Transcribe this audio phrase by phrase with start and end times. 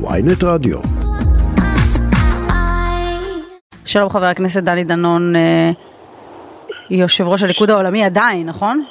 [0.00, 0.78] ויינט רדיו.
[3.84, 5.70] שלום חבר הכנסת דני דנון, אה,
[6.90, 8.84] יושב ראש הליכוד העולמי עדיין, נכון?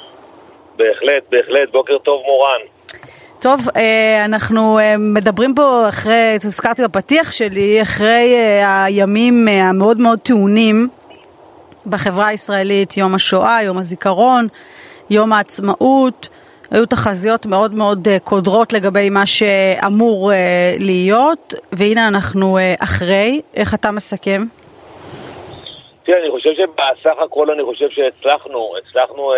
[0.76, 2.60] בהחלט, בהחלט, בוקר טוב מורן.
[3.38, 10.88] טוב, אה, אנחנו אה, מדברים פה אחרי, הזכרתי בפתיח שלי, אחרי הימים המאוד מאוד טעונים
[11.86, 14.48] בחברה הישראלית, יום השואה, יום הזיכרון,
[15.10, 16.28] יום העצמאות.
[16.74, 20.36] היו תחזיות מאוד מאוד אה, קודרות לגבי מה שאמור אה,
[20.80, 23.40] להיות, והנה אנחנו אה, אחרי.
[23.56, 24.42] איך אתה מסכם?
[26.04, 29.32] תראה, אני חושב שבסך הכל אני חושב שהצלחנו, הצלחנו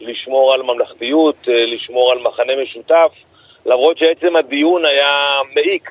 [0.00, 3.12] לשמור על ממלכתיות, לשמור על מחנה משותף,
[3.66, 5.90] למרות שעצם הדיון היה מעיק.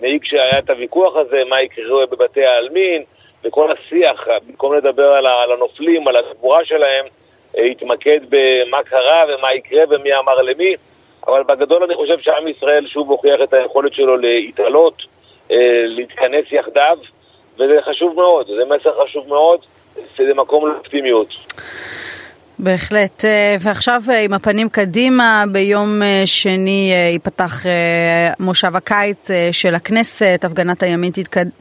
[0.00, 3.02] מעיק שהיה את הוויכוח הזה, מה יקרה בבתי העלמין,
[3.44, 7.04] וכל השיח, במקום לדבר על הנופלים, על הגבורה שלהם,
[7.54, 10.74] התמקד במה קרה ומה יקרה ומי אמר למי,
[11.26, 15.02] אבל בגדול אני חושב שעם ישראל שוב הוכיח את היכולת שלו להתעלות,
[15.50, 16.98] אה, להתכנס יחדיו,
[17.54, 19.60] וזה חשוב מאוד, זה מסר חשוב מאוד,
[20.16, 21.28] זה מקום לאופטימיות.
[22.62, 27.64] בהחלט, אה, ועכשיו אה, עם הפנים קדימה, ביום אה, שני ייפתח
[28.40, 31.12] מושב הקיץ של הכנסת, הפגנת הימין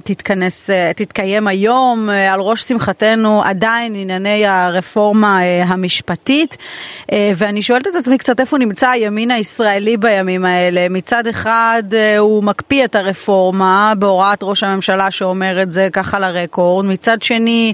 [0.03, 6.57] תתכנס, תתקיים היום, על ראש שמחתנו עדיין ענייני הרפורמה המשפטית,
[7.11, 11.83] ואני שואלת את עצמי קצת איפה נמצא הימין הישראלי בימים האלה, מצד אחד
[12.17, 17.73] הוא מקפיא את הרפורמה בהוראת ראש הממשלה שאומר את זה ככה לרקורד, מצד שני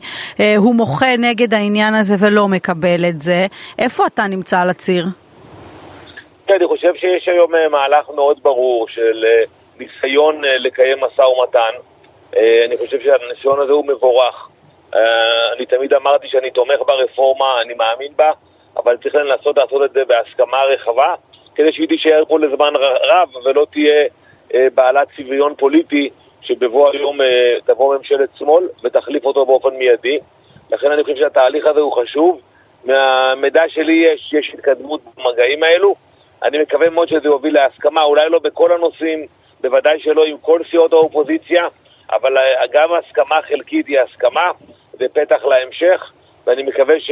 [0.58, 3.46] הוא מוחה נגד העניין הזה ולא מקבל את את זה,
[3.80, 5.06] איפה אתה נמצא על הציר?
[6.50, 9.44] אני חושב שיש היום אה, מהלך מאוד ברור של אה,
[9.80, 11.74] ניסיון אה, לקיים משא ומתן.
[12.66, 14.50] אני חושב שהניסיון הזה הוא מבורך.
[15.56, 18.32] אני תמיד אמרתי שאני תומך ברפורמה, אני מאמין בה,
[18.78, 21.14] אבל צריך לנסות לעשות את זה בהסכמה רחבה,
[21.56, 24.06] כדי שהיא תישאר פה לזמן רב ולא תהיה
[24.74, 26.10] בעלת צביון פוליטי
[26.42, 27.18] שבבוא היום
[27.66, 30.20] תבוא ממשלת שמאל ותחליף אותו באופן מיידי.
[30.72, 32.42] לכן אני חושב שהתהליך הזה הוא חשוב.
[32.85, 35.96] מהמידע שלי יש, יש התקדמות במגעים האלו.
[36.44, 39.25] אני מקווה מאוד שזה יוביל להסכמה, אולי לא בכל הנושאים,
[39.62, 41.68] בוודאי שלא עם כל סיעות האופוזיציה,
[42.12, 42.38] אבל
[42.72, 44.51] גם הסכמה חלקית היא הסכמה,
[45.00, 46.12] ופתח להמשך,
[46.47, 47.12] ואני מקווה ש,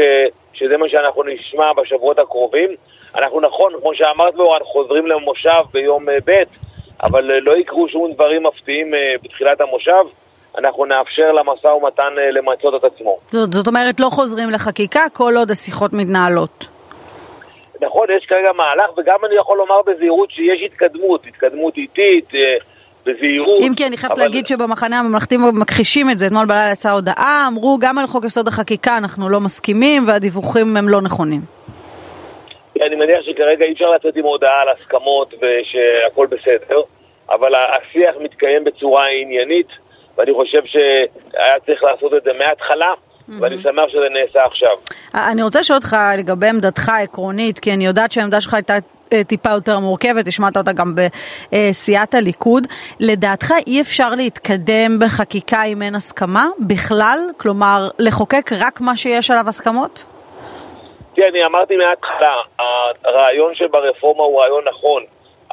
[0.53, 2.69] שזה מה שאנחנו נשמע בשבועות הקרובים.
[3.15, 6.43] אנחנו נכון, כמו שאמרת מורן, חוזרים למושב ביום אה, ב',
[7.03, 10.22] אבל אה, לא יקרו שום דברים מפתיעים אה, בתחילת המושב.
[10.57, 13.17] אנחנו נאפשר למשא ומתן אה, למצות את עצמו.
[13.31, 16.67] זאת, זאת אומרת, לא חוזרים לחקיקה כל עוד השיחות מתנהלות.
[17.81, 22.55] נכון, יש כרגע מהלך, וגם אני יכול לומר בזהירות שיש התקדמות, התקדמות איטית, אה,
[23.05, 23.61] בזהירות.
[23.61, 24.23] אם כי אני חייבת אבל...
[24.23, 28.47] להגיד שבמחנה הממלכתי מכחישים את זה, אתמול בלילה יצאה הודעה, אמרו גם על חוק יסוד
[28.47, 31.41] החקיקה אנחנו לא מסכימים והדיווחים הם לא נכונים.
[32.81, 36.81] אני מניח שכרגע אי אפשר לצאת עם הודעה על הסכמות ושהכול בסדר,
[37.29, 39.82] אבל השיח מתקיים בצורה עניינית.
[40.17, 42.91] ואני חושב שהיה צריך לעשות את זה מההתחלה.
[42.93, 43.33] Mm-hmm.
[43.41, 44.71] ואני שמח שזה נעשה עכשיו.
[45.13, 48.73] אני רוצה לשאול אותך לגבי עמדתך העקרונית, כי אני יודעת שהעמדה שלך הייתה
[49.13, 50.95] אה, טיפה יותר מורכבת, השמעת אותה גם
[51.51, 52.67] בסיעת הליכוד.
[52.99, 57.19] לדעתך אי אפשר להתקדם בחקיקה אם אין הסכמה בכלל?
[57.37, 60.05] כלומר, לחוקק רק מה שיש עליו הסכמות?
[61.15, 62.35] תראה, אני אמרתי מההתחלה,
[63.05, 65.03] הרעיון שברפורמה הוא רעיון נכון,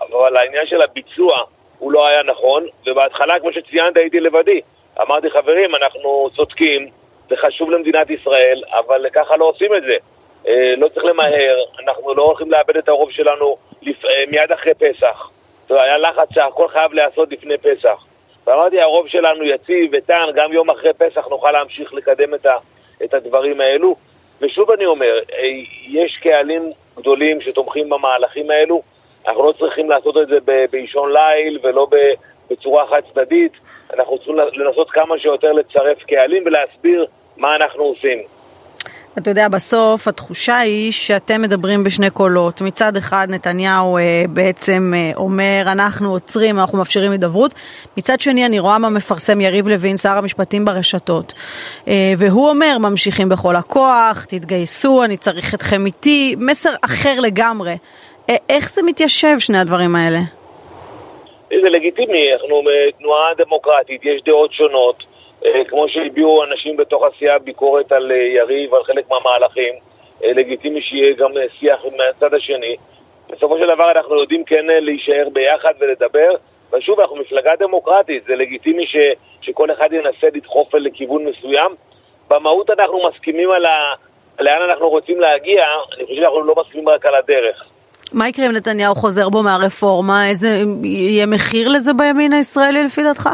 [0.00, 1.38] אבל העניין של הביצוע
[1.80, 4.60] הוא לא היה נכון, ובהתחלה, כמו שציינת, הייתי לבדי.
[5.02, 6.88] אמרתי, חברים, אנחנו צודקים,
[7.28, 9.96] זה חשוב למדינת ישראל, אבל ככה לא עושים את זה.
[10.48, 14.04] אה, לא צריך למהר, אנחנו לא הולכים לאבד את הרוב שלנו לפ...
[14.04, 15.30] אה, מיד אחרי פסח.
[15.62, 18.04] זאת אומרת, היה לחץ שהכל חייב להיעשות לפני פסח.
[18.46, 22.56] ואמרתי, הרוב שלנו יציב, איתן, גם יום אחרי פסח נוכל להמשיך לקדם את, ה...
[23.04, 23.96] את הדברים האלו.
[24.40, 25.48] ושוב אני אומר, אה,
[25.88, 28.82] יש קהלים גדולים שתומכים במהלכים האלו,
[29.28, 30.38] אנחנו לא צריכים לעשות את זה
[30.70, 31.86] באישון ליל ולא
[32.50, 33.52] בצורה חד צדדית,
[33.94, 38.22] אנחנו צריכים לנסות כמה שיותר לצרף קהלים ולהסביר מה אנחנו עושים.
[39.18, 42.60] אתה יודע, בסוף התחושה היא שאתם מדברים בשני קולות.
[42.60, 47.54] מצד אחד נתניהו אה, בעצם אה, אומר, אנחנו עוצרים, אנחנו מאפשרים הידברות.
[47.96, 51.32] מצד שני אני רואה מה מפרסם יריב לוין, שר המשפטים ברשתות.
[51.88, 56.36] אה, והוא אומר, ממשיכים בכל הכוח, תתגייסו, אני צריך אתכם איתי.
[56.38, 57.76] מסר אחר לגמרי.
[58.48, 60.18] איך זה מתיישב, שני הדברים האלה?
[61.48, 62.62] זה לגיטימי, אנחנו
[62.98, 65.02] תנועה דמוקרטית, יש דעות שונות,
[65.44, 69.74] אה, כמו שהביעו אנשים בתוך הסיעה ביקורת על אה, יריב, על חלק מהמהלכים,
[70.24, 72.76] אה, לגיטימי שיהיה גם שיח מהצד השני.
[73.30, 76.30] בסופו של דבר אנחנו יודעים כן להישאר ביחד ולדבר,
[76.72, 78.96] ושוב, אנחנו מפלגה דמוקרטית, זה לגיטימי ש,
[79.40, 81.74] שכל אחד ינסה לדחוף לכיוון מסוים.
[82.28, 83.94] במהות אנחנו מסכימים על ה...
[84.40, 85.64] לאן אנחנו רוצים להגיע,
[85.96, 87.64] אני חושב שאנחנו לא מסכימים רק על הדרך.
[88.12, 90.28] מה יקרה אם נתניהו חוזר בו מהרפורמה?
[90.28, 93.28] איזה, יהיה מחיר לזה בימין הישראלי לפי דעתך?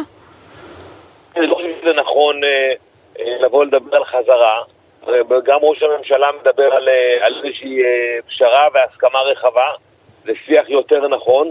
[1.36, 2.72] אני לא חושב שזה נכון אה,
[3.20, 4.62] אה, לבוא לדבר על חזרה.
[5.44, 7.78] גם ראש הממשלה מדבר על, אה, על איזושהי
[8.28, 9.68] פשרה והסכמה רחבה.
[10.24, 11.50] זה שיח יותר נכון.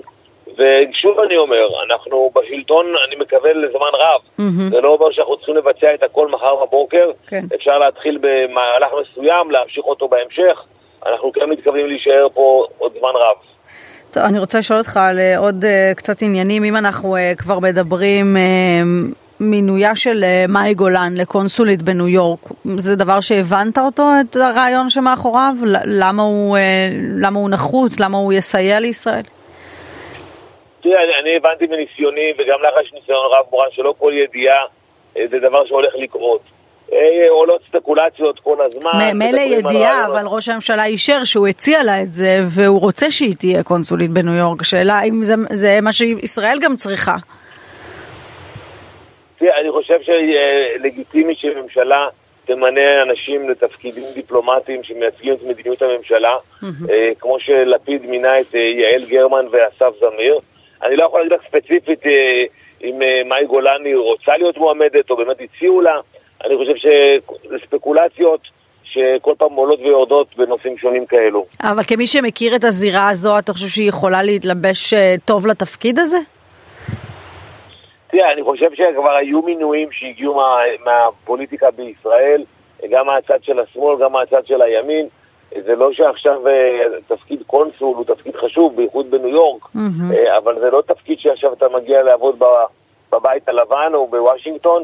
[0.58, 4.22] ושוב אני אומר, אנחנו בשלטון, אני מקווה לזמן רב.
[4.22, 4.72] Mm-hmm.
[4.72, 7.12] זה לא אומר שאנחנו צריכים לבצע את הכל מחר בבוקר.
[7.28, 7.46] כן.
[7.56, 10.64] אפשר להתחיל במהלך מסוים, להמשיך אותו בהמשך.
[11.06, 13.38] אנחנו כן מתכוונים להישאר פה עוד זמן רב.
[14.12, 17.60] טוב, אני רוצה לשאול אותך על אה, עוד uh, קצת עניינים, אם אנחנו uh, כבר
[17.60, 22.40] מדברים, uh, מינויה של מאי גולן לקונסולית בניו יורק,
[22.78, 25.54] זה דבר שהבנת אותו, את הרעיון שמאחוריו?
[25.86, 26.58] למה הוא,
[27.22, 28.00] למה הוא נחוץ?
[28.00, 29.24] למה הוא יסייע לישראל?
[30.82, 34.62] תראה, אני, אני הבנתי מניסיוני, וגם לך יש ניסיון רב מורן, שלא כל ידיעה
[35.14, 36.42] זה דבר שהולך לקרות.
[36.94, 39.18] אה, עולות ספקולציות כל הזמן.
[39.18, 43.64] מילא ידיעה, אבל ראש הממשלה אישר שהוא הציע לה את זה, והוא רוצה שהיא תהיה
[43.64, 44.62] קונסולית בניו יורק.
[44.62, 47.16] השאלה אם זה, זה מה שישראל גם צריכה.
[49.38, 52.08] תראה, אני חושב שלגיטימי שממשלה
[52.46, 56.66] תמנה אנשים לתפקידים דיפלומטיים שמייצגים את מדיניות הממשלה, mm-hmm.
[57.20, 60.40] כמו שלפיד מינה את אה, יעל גרמן ואסף זמיר.
[60.84, 62.00] אני לא יכול להגיד לך ספציפית
[62.84, 66.00] אם מאי גולני רוצה להיות מועמדת או באמת הציעו לה.
[66.44, 68.42] אני חושב שזה ספקולציות
[68.84, 71.46] שכל פעם עולות ויורדות בנושאים שונים כאלו.
[71.64, 76.18] אבל כמי שמכיר את הזירה הזו, אתה חושב שהיא יכולה להתלבש אה, טוב לתפקיד הזה?
[78.08, 80.56] תראה, אני חושב שכבר היו מינויים שהגיעו מה,
[80.86, 82.44] מהפוליטיקה בישראל,
[82.90, 85.08] גם מהצד של השמאל, גם מהצד של הימין.
[85.66, 86.54] זה לא שעכשיו אה,
[87.08, 90.38] תפקיד קונסול הוא תפקיד חשוב, בייחוד בניו יורק, mm-hmm.
[90.38, 92.40] אבל זה לא תפקיד שעכשיו אתה מגיע לעבוד
[93.12, 94.84] בבית הלבן או בוושינגטון.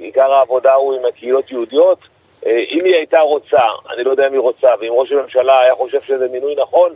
[0.00, 1.98] עיקר העבודה הוא עם הקהילות יהודיות.
[2.46, 3.62] אה, אם היא הייתה רוצה,
[3.94, 6.90] אני לא יודע אם היא רוצה, ואם ראש הממשלה היה חושב שזה מינוי נכון,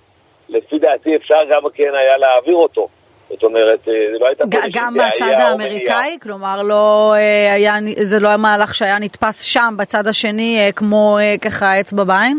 [0.48, 2.88] לפי דעתי אפשר גם כן היה להעביר אותו.
[3.30, 6.18] זאת אומרת, אה, זה לא הייתה פה גם מהצד האמריקאי?
[6.22, 12.04] כלומר, לא אה, היה, זה לא המהלך שהיה נתפס שם, בצד השני, כמו ככה אצבע
[12.04, 12.38] בעין?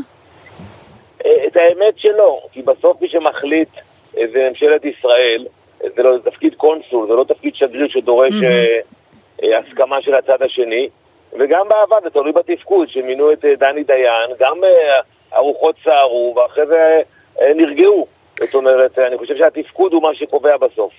[1.19, 3.69] את האמת שלא, כי בסוף מי שמחליט
[4.11, 5.45] זה ממשלת ישראל,
[5.79, 8.96] זה לא זה תפקיד קונסול, זה לא תפקיד שגריר שדורש mm-hmm.
[9.43, 10.87] אה, הסכמה של הצד השני,
[11.39, 14.99] וגם בעבר, זה תלוי בתפקוד, שמינו את אה, דני דיין, גם אה,
[15.31, 17.01] הרוחות סערו, ואחרי זה
[17.55, 18.07] נרגעו.
[18.39, 20.93] זאת אומרת, אני חושב שהתפקוד הוא מה שקובע בסוף.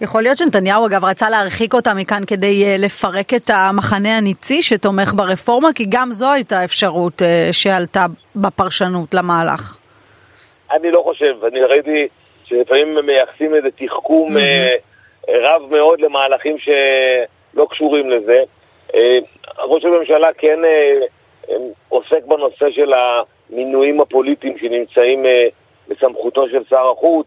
[0.00, 5.68] יכול להיות שנתניהו אגב רצה להרחיק אותה מכאן כדי לפרק את המחנה הניצי שתומך ברפורמה,
[5.74, 7.22] כי גם זו הייתה אפשרות
[7.52, 8.06] שעלתה
[8.36, 9.76] בפרשנות למהלך.
[10.72, 12.08] אני לא חושב, אני ראיתי
[12.44, 15.28] שלפעמים מייחסים איזה תחכום mm-hmm.
[15.28, 16.68] רב מאוד למהלכים ש...
[17.54, 18.42] לא קשורים לזה.
[18.94, 19.18] אה,
[19.58, 21.06] ראש הממשלה כן אה,
[21.50, 21.56] אה,
[21.88, 25.24] עוסק בנושא של המינויים הפוליטיים שנמצאים
[25.88, 27.26] בסמכותו של שר החוץ,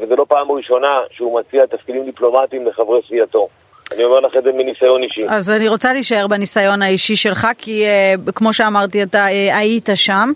[0.00, 3.48] וזו לא פעם ראשונה שהוא מציע תפקידים דיפלומטיים לחברי סיעתו.
[3.94, 5.22] אני אומר לך את זה מניסיון אישי.
[5.28, 10.32] אז אני רוצה להישאר בניסיון האישי שלך, כי uh, כמו שאמרתי, אתה uh, היית שם.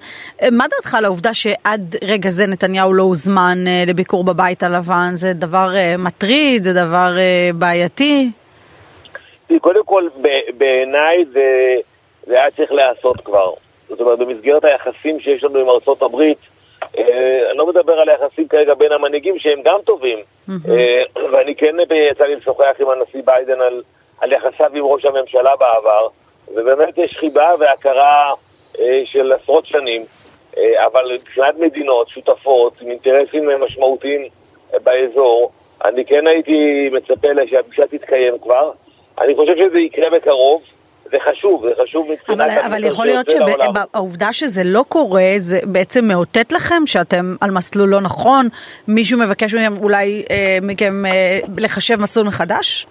[0.52, 5.10] מה דעתך על העובדה שעד רגע זה נתניהו לא הוזמן לביקור בבית הלבן?
[5.14, 6.62] זה דבר מטריד?
[6.62, 7.16] זה דבר
[7.54, 8.30] בעייתי?
[9.60, 10.08] קודם כל,
[10.56, 11.74] בעיניי זה,
[12.26, 13.52] זה היה צריך להיעשות כבר.
[13.88, 16.38] זאת אומרת, במסגרת היחסים שיש לנו עם ארצות הברית,
[16.98, 20.18] אה, אני לא מדבר על היחסים כרגע בין המנהיגים שהם גם טובים,
[20.48, 21.02] אה,
[21.32, 21.76] ואני כן
[22.10, 23.82] יצא לי לשוחח עם הנשיא ביידן על,
[24.20, 26.08] על יחסיו עם ראש הממשלה בעבר,
[26.48, 28.32] ובאמת יש חיבה והכרה
[28.80, 30.02] אה, של עשרות שנים,
[30.56, 34.28] אה, אבל מבחינת מדינות שותפות עם אינטרסים משמעותיים
[34.82, 35.52] באזור,
[35.84, 38.70] אני כן הייתי מצפה שהפגישה תתקיים כבר.
[39.20, 40.62] אני חושב שזה יקרה בקרוב.
[41.10, 42.40] זה חשוב, זה חשוב מבחינת...
[42.40, 47.88] אבל, אבל יכול להיות שהעובדה שזה לא קורה, זה בעצם מאותת לכם שאתם על מסלול
[47.88, 48.48] לא נכון?
[48.88, 52.86] מישהו מבקש מכם אולי אה, מכם אה, לחשב מסלול מחדש?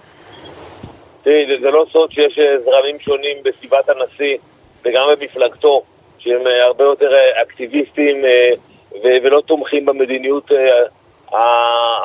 [1.23, 4.37] תראי, זה, זה לא סוד שיש אה, זרמים שונים בסביבת הנשיא
[4.85, 5.81] וגם במפלגתו,
[6.19, 8.25] שהם אה, הרבה יותר אה, אקטיביסטים
[9.03, 10.51] ולא תומכים במדיניות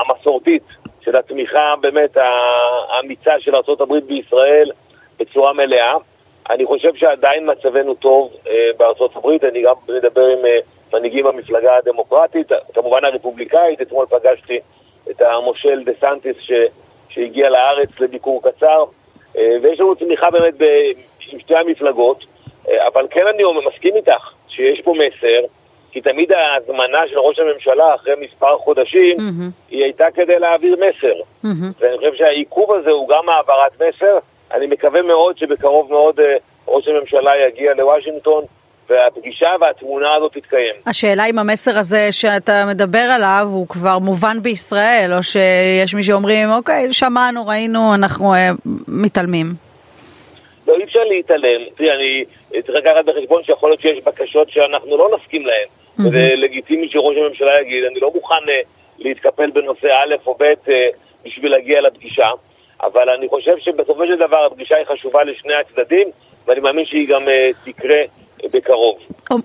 [0.01, 0.63] המסורתית
[1.09, 4.71] של התמיכה באמת האמיצה של ארה"ב בישראל
[5.19, 5.95] בצורה מלאה.
[6.51, 8.71] אני חושב שעדיין מצבנו טוב אה,
[9.15, 10.59] הברית, אני גם מדבר עם אה,
[10.93, 14.59] מנהיגים במפלגה הדמוקרטית, כמובן הרפובליקאית, אתמול פגשתי
[15.11, 16.53] את המושל דה סנטיס ש,
[17.09, 18.85] שהגיע לארץ לביקור קצר,
[19.37, 20.55] אה, ויש לנו תמיכה באמת
[21.33, 22.25] עם שתי המפלגות,
[22.87, 25.41] אבל כן אני מסכים איתך שיש פה מסר
[25.93, 29.71] כי תמיד ההזמנה של ראש הממשלה אחרי מספר חודשים, mm-hmm.
[29.71, 31.15] היא הייתה כדי להעביר מסר.
[31.45, 31.49] Mm-hmm.
[31.81, 34.19] ואני חושב שהעיכוב הזה הוא גם העברת מסר.
[34.53, 36.23] אני מקווה מאוד שבקרוב מאוד uh,
[36.69, 38.45] ראש הממשלה יגיע לוושינגטון,
[38.89, 40.75] והפגישה והתמונה הזאת תתקיים.
[40.87, 46.51] השאלה אם המסר הזה שאתה מדבר עליו הוא כבר מובן בישראל, או שיש מי שאומרים,
[46.51, 48.51] אוקיי, שמענו, ראינו, אנחנו אה,
[48.89, 49.47] מתעלמים.
[50.67, 51.61] לא, אי אפשר להתעלם.
[51.77, 55.67] תראי, אני צריך לקחת בחשבון שיכול להיות שיש בקשות שאנחנו לא נסכים להן.
[55.67, 56.03] Mm-hmm.
[56.09, 58.61] וזה לגיטימי שראש הממשלה יגיד, אני לא מוכן אה,
[58.99, 60.89] להתקפל בנושא א' או ב' אה,
[61.25, 62.29] בשביל להגיע לפגישה,
[62.83, 66.09] אבל אני חושב שבסופו של דבר הפגישה היא חשובה לשני הצדדים,
[66.47, 67.99] ואני מאמין שהיא גם אה, תקרה
[68.55, 68.99] בקרוב.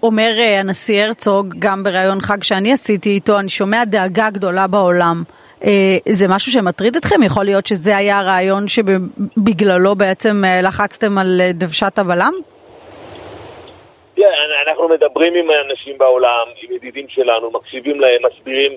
[0.03, 5.23] אומר אה, הנשיא הרצוג, גם בריאיון חג שאני עשיתי איתו, אני שומע דאגה גדולה בעולם.
[5.63, 7.23] אה, זה משהו שמטריד אתכם?
[7.23, 12.33] יכול להיות שזה היה הרעיון שבגללו בעצם לחצתם על דוושת הבלם?
[14.23, 18.71] כן, אנחנו מדברים עם אנשים בעולם, עם ידידים שלנו, מקשיבים להם, מסבירים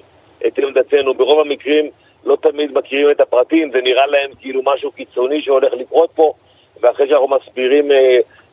[0.47, 1.15] את עמדתנו.
[1.15, 1.91] ברוב המקרים
[2.25, 6.33] לא תמיד מכירים את הפרטים, זה נראה להם כאילו משהו קיצוני שהולך לקרות פה,
[6.83, 7.91] ואחרי שאנחנו מסבירים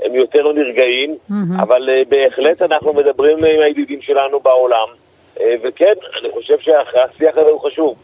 [0.04, 1.62] הם יותר נרגעים, mm-hmm.
[1.62, 4.88] אבל uh, בהחלט אנחנו מדברים עם הידידים שלנו בעולם,
[5.36, 7.96] uh, וכן, אני חושב שהשיח הזה הוא חשוב.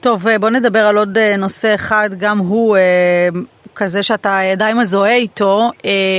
[0.00, 2.76] טוב, אה, בוא נדבר על עוד נושא אחד, גם הוא
[3.76, 5.70] כזה שאתה די מזוהה איתו,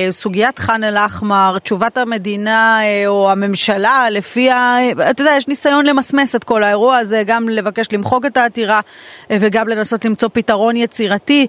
[0.09, 4.77] סוגיית ח'אן אל-אחמר, תשובת המדינה או הממשלה, לפיה,
[5.11, 8.79] אתה יודע, יש ניסיון למסמס את כל האירוע הזה, גם לבקש למחוק את העתירה
[9.29, 11.47] וגם לנסות למצוא פתרון יצירתי,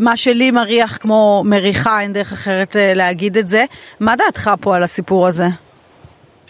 [0.00, 3.64] מה שלי מריח כמו מריחה, אין דרך אחרת להגיד את זה.
[4.00, 5.46] מה דעתך פה על הסיפור הזה?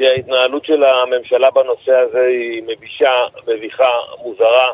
[0.00, 3.10] ההתנהלות של הממשלה בנושא הזה היא מבישה,
[3.48, 3.90] מביכה,
[4.24, 4.68] מוזרה.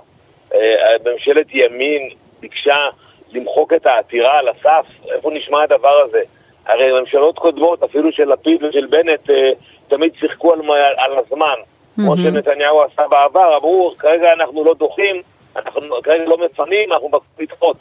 [1.07, 2.75] ממשלת ימין ביקשה
[3.33, 4.87] למחוק את העתירה על הסף?
[5.15, 6.21] איפה נשמע הדבר הזה?
[6.67, 9.51] הרי ממשלות קודמות, אפילו של לפיד ושל בנט, אה,
[9.89, 10.61] תמיד שיחקו על,
[10.97, 11.55] על הזמן.
[11.55, 12.03] Mm-hmm.
[12.03, 15.23] כמו שנתניהו עשה בעבר, אמרו, כרגע אנחנו לא דוחים,
[15.57, 17.77] אנחנו כרגע לא מפנים, אנחנו מבקשים לדחות.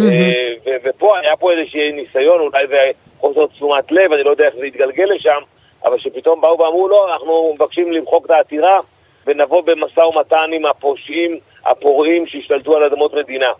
[0.00, 0.70] Mm-hmm.
[0.84, 4.66] ופה היה פה איזשהו ניסיון, אולי זה חוסר תשומת לב, אני לא יודע איך זה
[4.66, 5.40] יתגלגל לשם,
[5.84, 8.80] אבל שפתאום באו ואמרו, לא, אנחנו מבקשים למחוק את העתירה
[9.26, 11.30] ונבוא במשא ומתן עם הפושעים,
[11.66, 13.52] הפורעים שהשתלטו על אדמות מדינה.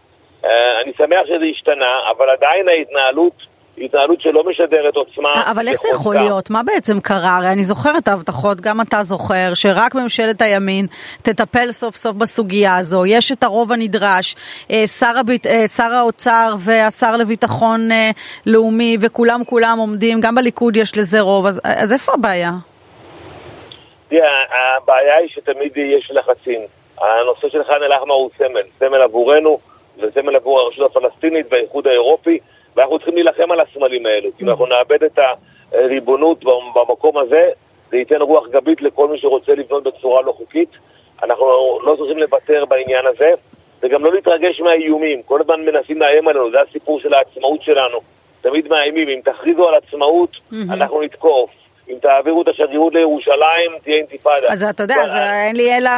[0.45, 3.33] אה, אני שמח שזה השתנה, אבל עדיין ההתנהלות
[3.81, 5.51] התנהלות שלא משדרת עוצמה.
[5.51, 6.51] אבל איך זה יכול להיות?
[6.51, 7.37] מה בעצם קרה?
[7.37, 10.87] הרי אני זוכר את ההבטחות, גם אתה זוכר, שרק ממשלת הימין
[11.23, 13.07] תטפל סוף סוף בסוגיה הזו.
[13.07, 14.35] יש את הרוב הנדרש.
[14.71, 15.47] אה, שר, הביט...
[15.47, 17.89] אה, שר האוצר והשר לביטחון
[18.47, 22.53] לאומי וכולם כולם עומדים, גם בליכוד יש לזה רוב, אז, אז איפה הבעיה?
[24.09, 24.45] תראה,
[24.77, 26.61] הבעיה היא שתמיד יש לחצים.
[27.01, 29.59] הנושא של ח'אן אל-אחמר הוא סמל, סמל עבורנו.
[30.01, 32.39] וסמל עבור הרשות הפלסטינית והאיחוד האירופי,
[32.77, 34.31] ואנחנו צריכים להילחם על הסמלים האלו.
[34.39, 35.19] כי אם אנחנו נאבד את
[35.73, 37.49] הריבונות במקום הזה,
[37.91, 40.69] זה ייתן רוח גבית לכל מי שרוצה לבנות בצורה לא חוקית.
[41.23, 41.47] אנחנו
[41.83, 43.31] לא צריכים לוותר בעניין הזה,
[43.83, 45.23] וגם לא להתרגש מהאיומים.
[45.23, 47.99] כל הזמן מנסים לאיים עלינו, זה הסיפור של העצמאות שלנו.
[48.41, 50.57] תמיד מאיימים, אם תכריזו על עצמאות, mm-hmm.
[50.73, 51.51] אנחנו נתקוף.
[51.91, 54.47] אם תעבירו את השגרירות לירושלים, תהיה אינתיפאדה.
[54.49, 55.91] אז אתה יודע, אז אין לי אלא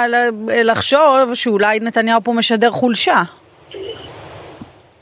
[0.64, 3.22] לחשוב שאולי נתניהו פה משדר חולשה.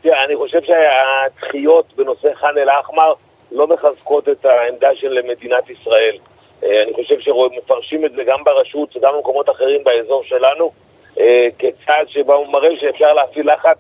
[0.00, 3.12] תראה, אני חושב שהדחיות בנושא ח'אן אל-אחמר
[3.52, 6.16] לא מחזקות את העמדה של מדינת ישראל.
[6.64, 10.72] אה, אני חושב שמפרשים את זה גם ברשות וגם במקומות אחרים באזור שלנו
[11.20, 13.78] אה, כצעד שבו הוא מראה שאפשר להפעיל לחץ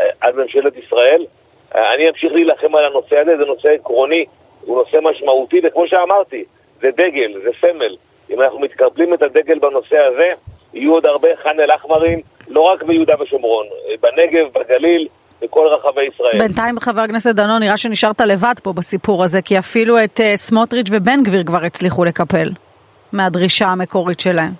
[0.00, 1.26] אה, על ממשלת ישראל.
[1.74, 4.24] אני אמשיך להילחם על הנושא הזה, זה נושא עקרוני,
[4.60, 6.44] הוא נושא משמעותי, וכמו שאמרתי,
[6.80, 7.96] זה דגל, זה סמל.
[8.30, 10.32] אם אנחנו מתקרבלים את הדגל בנושא הזה,
[10.74, 13.66] יהיו עוד הרבה ח'אן אל-אחמרים, לא רק ביהודה ושומרון,
[14.00, 15.08] בנגב, בגליל,
[15.42, 16.38] בכל רחבי ישראל.
[16.38, 20.86] בינתיים, חבר הכנסת דנון, נראה שנשארת לבד פה בסיפור הזה, כי אפילו את uh, סמוטריץ'
[20.90, 22.48] ובן גביר כבר הצליחו לקפל
[23.12, 24.52] מהדרישה המקורית שלהם.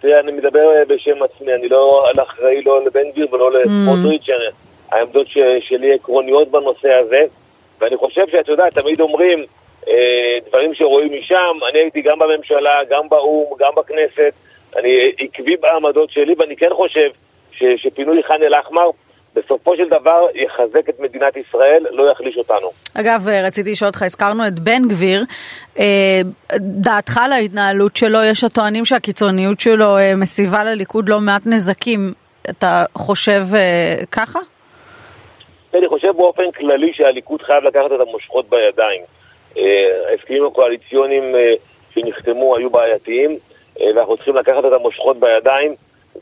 [0.00, 3.56] תראה, אני מדבר אה, בשם עצמי, אני לא אחראי לא לבן גביר ולא mm.
[3.56, 4.26] לסמוטריץ',
[4.90, 7.22] העמדות ש, שלי עקרוניות בנושא הזה,
[7.80, 9.44] ואני חושב שאתה יודע, תמיד אומרים
[9.88, 14.32] אה, דברים שרואים משם, אני הייתי גם בממשלה, גם באו"ם, גם בכנסת,
[14.76, 17.08] אני עקבי בעמדות שלי, ואני כן חושב
[17.52, 18.90] ש, שפינוי ח'אן אל-אחמר
[19.34, 22.70] בסופו של דבר יחזק את מדינת ישראל, לא יחליש אותנו.
[22.94, 25.24] אגב, רציתי לשאול אותך, הזכרנו את בן גביר,
[25.78, 26.20] אה,
[26.56, 32.12] דעתך על ההתנהלות שלו, יש הטוענים שהקיצוניות שלו אה, מסיבה לליכוד לא מעט נזקים,
[32.50, 34.38] אתה חושב אה, ככה?
[35.74, 39.02] אני חושב באופן כללי שהליכוד חייב לקחת את המושכות בידיים.
[40.10, 41.34] ההסכמים הקואליציוניים
[41.94, 43.30] שנחתמו היו בעייתיים,
[43.80, 45.74] ואנחנו צריכים לקחת את המושכות בידיים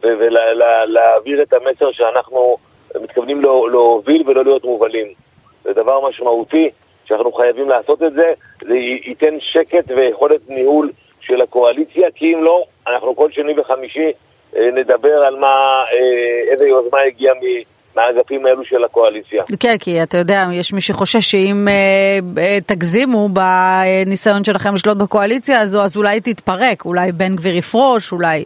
[0.03, 2.57] ולהעביר את המסר שאנחנו
[3.01, 5.07] מתכוונים להוביל ולא להיות מובלים.
[5.65, 6.71] זה דבר משמעותי
[7.05, 8.33] שאנחנו חייבים לעשות את זה,
[8.63, 8.75] זה
[9.07, 10.91] ייתן שקט ויכולת ניהול
[11.21, 14.13] של הקואליציה, כי אם לא, אנחנו כל שני וחמישי
[14.57, 17.35] אה, נדבר על מה, אה, איזה יוזמה הגיעה
[17.97, 19.43] מהאגפים האלו של הקואליציה.
[19.61, 25.61] כן, כי אתה יודע, יש מי שחושש שאם אה, אה, תגזימו בניסיון שלכם לשלוט בקואליציה
[25.61, 28.45] הזו, אז אולי תתפרק, אולי בן גביר יפרוש, אולי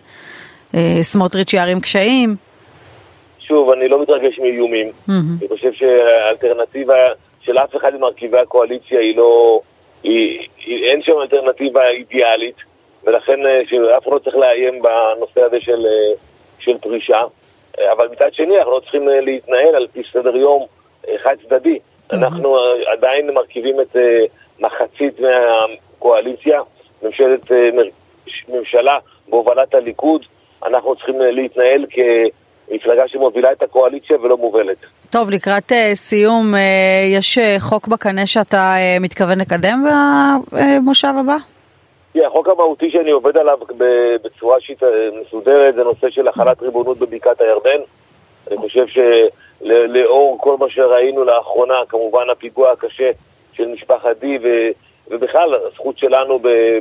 [0.75, 2.37] אה, סמוטריץ' יערים קשיים.
[3.39, 4.89] שוב, אני לא מתרגש מאיומים.
[4.89, 5.13] Mm-hmm.
[5.13, 6.95] אני חושב שהאלטרנטיבה
[7.41, 9.61] של אף אחד ממרכיבי הקואליציה היא לא...
[10.03, 12.57] היא, היא, אין שם אלטרנטיבה אידיאלית,
[13.05, 13.61] ולכן אה,
[13.99, 16.15] אף אחד לא צריך לאיים בנושא הזה של, אה,
[16.59, 17.21] של פרישה.
[17.81, 20.67] אה, אבל מצד שני, אנחנו לא צריכים להתנהל על פי סדר יום
[21.23, 21.79] חד צדדי.
[21.79, 22.17] Mm-hmm.
[22.17, 22.57] אנחנו
[22.87, 23.97] עדיין מרכיבים את
[24.61, 26.61] מחצית מהקואליציה,
[27.03, 27.51] ממשלת,
[28.49, 30.23] ממשלה בהובלת הליכוד.
[30.67, 34.77] אנחנו צריכים להתנהל כמפלגה שמובילה את הקואליציה ולא מובלת.
[35.11, 36.55] טוב, לקראת uh, סיום,
[37.17, 39.85] יש חוק בקנה שאתה מתכוון לקדם
[40.53, 41.56] במושב הבא?
[42.23, 43.59] Yeah, החוק המהותי שאני עובד עליו
[44.23, 44.83] בצורה שיט
[45.21, 47.81] מסודרת זה נושא של החלת ריבונות בבקעת הירדן.
[48.51, 53.11] אני חושב שלאור כל מה שראינו לאחרונה, כמובן הפיגוע הקשה
[53.53, 54.47] של משפחת די ו...
[55.11, 56.39] ובכלל הזכות שלנו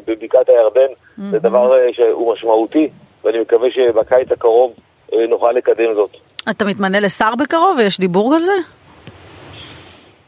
[0.08, 1.22] בבקעת הירדן mm-hmm.
[1.22, 2.90] זה דבר שהוא משמעותי
[3.24, 4.74] ואני מקווה שבקיץ הקרוב
[5.30, 6.10] נוכל לקדם זאת.
[6.50, 8.52] אתה מתמנה לשר בקרוב ויש דיבור כזה?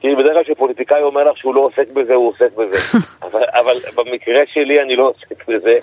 [0.07, 2.77] תראי, בדרך כלל כשפוליטיקאי אומר לך שהוא לא עוסק בזה, הוא עוסק בזה.
[3.27, 5.79] אבל, אבל במקרה שלי אני לא עוסק בזה.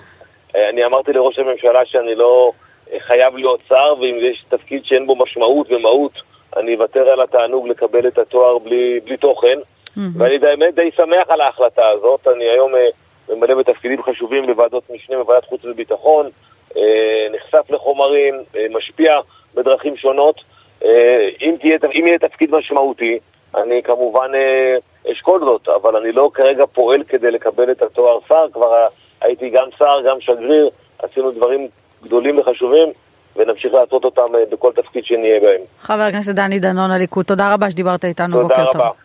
[0.55, 2.51] אני אמרתי לראש הממשלה שאני לא
[2.99, 6.11] חייב להיות שר, ואם יש תפקיד שאין בו משמעות ומהות,
[6.57, 9.57] אני אוותר על התענוג לקבל את התואר בלי, בלי תוכן.
[10.17, 12.27] ואני באמת די שמח על ההחלטה הזאת.
[12.35, 12.87] אני היום אה,
[13.29, 16.29] ממלא בתפקידים חשובים בוועדות משנה בוועדת חוץ וביטחון,
[16.77, 19.19] אה, נחשף לחומרים, אה, משפיע
[19.55, 20.41] בדרכים שונות.
[20.83, 23.19] אה, אם, תהיה, אם יהיה תפקיד משמעותי,
[23.63, 28.45] אני כמובן אה, אשקול זאת, אבל אני לא כרגע פועל כדי לקבל את התואר שר,
[28.53, 28.87] כבר
[29.21, 30.69] הייתי גם שר, גם שגריר,
[30.99, 31.67] עשינו דברים
[32.03, 32.91] גדולים וחשובים.
[33.35, 35.61] ונמשיך לעשות אותם אה, בכל תפקיד שנהיה בהם.
[35.79, 38.71] חבר הכנסת דני דנון הליכוד, תודה רבה שדיברת איתנו, בוקר טוב.
[38.71, 39.04] תודה רבה.